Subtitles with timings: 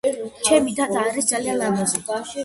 [0.45, 2.01] ჩემი თათა არის ძალიან ლამაზი!